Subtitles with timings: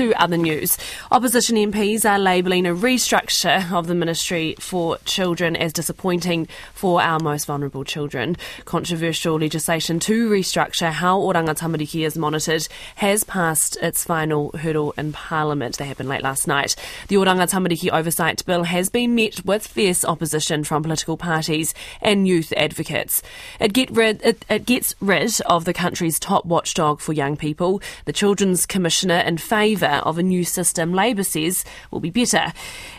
[0.00, 0.78] to other news.
[1.10, 7.20] Opposition MPs are labelling a restructure of the Ministry for Children as disappointing for our
[7.20, 8.38] most vulnerable children.
[8.64, 15.12] Controversial legislation to restructure how Oranga Tamariki is monitored has passed its final hurdle in
[15.12, 15.76] Parliament.
[15.76, 16.76] That happened late last night.
[17.08, 22.26] The Oranga Tamariki Oversight Bill has been met with fierce opposition from political parties and
[22.26, 23.22] youth advocates.
[23.60, 27.82] It, get rid, it, it gets rid of the country's top watchdog for young people.
[28.06, 32.52] The Children's Commissioner in favour of a new system Labour says will be better.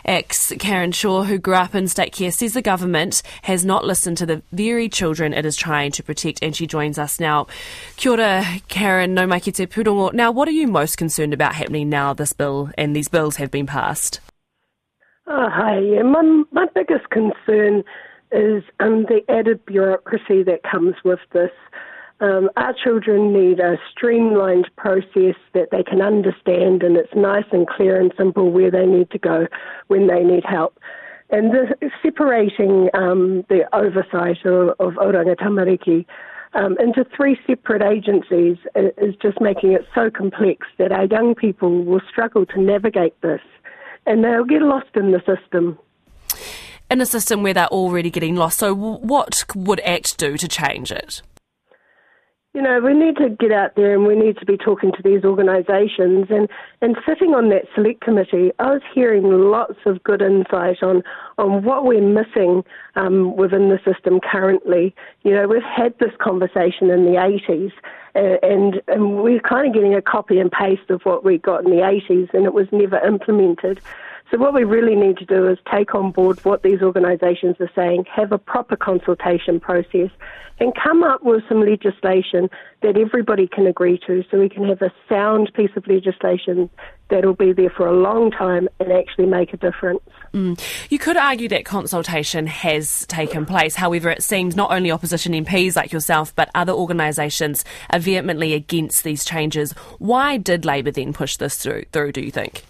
[0.04, 4.18] ACT's Karen Chhour, who grew up in state care, says the government has not listened
[4.18, 7.46] to the very children it is trying to protect, and she joins us now.
[7.96, 10.12] Kia ora, Karen, nau mai ki te purongo.
[10.12, 13.50] Now, what are you most concerned about happening now this bill and these bills have
[13.50, 14.20] been passed?
[15.26, 15.78] Oh, hi.
[15.78, 17.84] Yeah, my, my biggest concern
[18.32, 21.50] is um, the added bureaucracy that comes with this.
[22.22, 27.66] Um, our children need a streamlined process that they can understand, and it's nice and
[27.66, 29.48] clear and simple where they need to go
[29.88, 30.78] when they need help.
[31.30, 36.06] And the, separating um, the oversight of, of Oranga Tamariki
[36.54, 41.84] um, into three separate agencies is just making it so complex that our young people
[41.84, 43.40] will struggle to navigate this
[44.06, 45.76] and they'll get lost in the system.
[46.88, 50.92] In a system where they're already getting lost, so what would ACT do to change
[50.92, 51.22] it?
[52.54, 55.02] You know, we need to get out there and we need to be talking to
[55.02, 56.26] these organisations.
[56.28, 56.50] And,
[56.82, 61.02] and sitting on that select committee, I was hearing lots of good insight on,
[61.38, 62.62] on what we're missing
[62.94, 64.94] um, within the system currently.
[65.22, 67.72] You know, we've had this conversation in the 80s,
[68.14, 71.70] and, and we're kind of getting a copy and paste of what we got in
[71.70, 73.80] the 80s, and it was never implemented.
[74.32, 77.70] So, what we really need to do is take on board what these organisations are
[77.76, 80.08] saying, have a proper consultation process,
[80.58, 82.48] and come up with some legislation
[82.80, 86.70] that everybody can agree to so we can have a sound piece of legislation
[87.10, 90.00] that'll be there for a long time and actually make a difference.
[90.32, 90.58] Mm.
[90.88, 93.74] You could argue that consultation has taken place.
[93.74, 99.04] However, it seems not only opposition MPs like yourself, but other organisations are vehemently against
[99.04, 99.72] these changes.
[99.98, 102.64] Why did Labour then push this through, through do you think?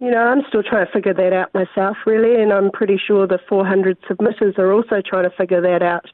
[0.00, 3.26] You know, I'm still trying to figure that out myself, really, and I'm pretty sure
[3.26, 6.06] the 400 submitters are also trying to figure that out.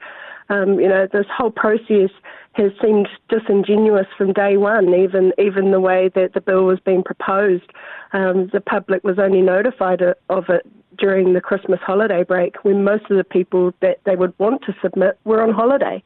[0.48, 2.10] Um, you know, this whole process
[2.54, 7.04] has seemed disingenuous from day one, even even the way that the bill was being
[7.04, 7.70] proposed.
[8.12, 10.66] Um, the public was only notified of it
[10.98, 14.74] during the Christmas holiday break when most of the people that they would want to
[14.82, 16.02] submit were on holiday.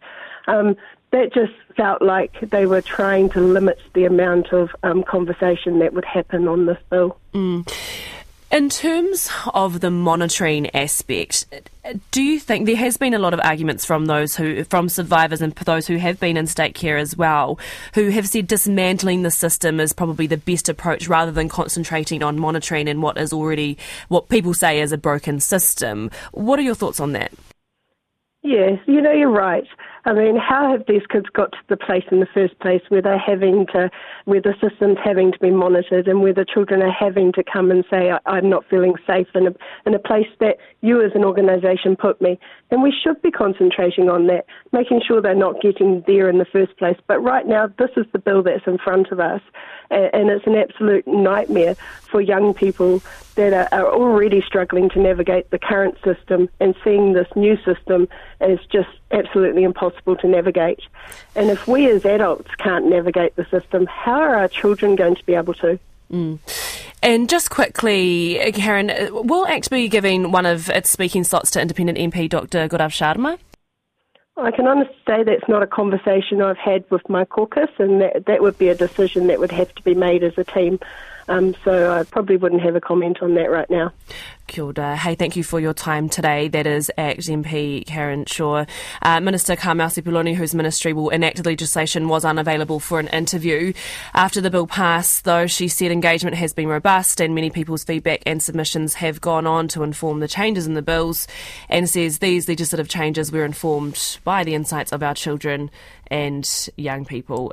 [0.49, 0.77] Um,
[1.13, 5.93] that just felt like they were trying to limit the amount of um, conversation that
[5.93, 7.19] would happen on this bill.
[7.35, 7.69] Mm.
[8.53, 11.47] In terms of the monitoring aspect,
[12.11, 15.41] do you think there has been a lot of arguments from those who, from survivors
[15.41, 17.61] and those who have been in state care as well,
[17.95, 22.41] who have said dismantling the system is probably the best approach rather than concentrating on
[22.41, 23.79] monitoring and what is already
[24.09, 26.11] what people say is a broken system.
[26.33, 27.33] What are your thoughts on that?
[28.43, 29.67] Yes, you know, you're right.
[30.07, 33.03] I mean, how have these kids got to the place in the first place where
[33.03, 33.91] they're having to,
[34.25, 37.71] where the system's having to be monitored and where the children are having to come
[37.71, 39.51] and say, I'm not feeling safe in a,
[39.85, 42.39] in a place that you as an organisation put me?
[42.71, 46.47] And we should be concentrating on that, making sure they're not getting there in the
[46.47, 46.97] first place.
[47.07, 49.43] But right now, this is the bill that's in front of us,
[49.91, 51.75] and it's an absolute nightmare
[52.11, 53.03] for young people
[53.35, 58.09] that are, are already struggling to navigate the current system and seeing this new system
[58.41, 60.81] as just absolutely impossible to navigate.
[61.35, 65.25] And if we as adults can't navigate the system, how are our children going to
[65.25, 65.79] be able to?
[66.13, 66.39] Mm.
[67.03, 71.99] And just quickly, Karen, will ACT be giving one of its speaking slots to independent
[71.99, 72.69] MP Dr.
[72.69, 73.39] Gaurav Sharma?
[74.37, 78.25] I can honestly say that's not a conversation I've had with my caucus, and that,
[78.27, 80.79] that would be a decision that would have to be made as a team.
[81.29, 83.93] Um, so I probably wouldn't have a comment on that right now.
[84.51, 84.97] Kia ora.
[84.97, 86.49] Hey, thank you for your time today.
[86.49, 88.67] That is ACT MP Karen Chhour.
[89.01, 93.73] Uh, Minister Carmel Sepuloni, whose ministry will enact the legislation, was unavailable for an interview.
[94.13, 98.23] After the bill passed, though, she said engagement has been robust and many people's feedback
[98.27, 101.29] and submissions have gone on to inform the changes in the bills
[101.69, 105.71] and says these legislative changes were informed by the insights of our children
[106.11, 107.49] and young people.